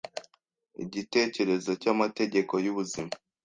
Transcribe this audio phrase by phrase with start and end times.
[0.83, 3.13] igitekerezo cyamategeko yubuzima.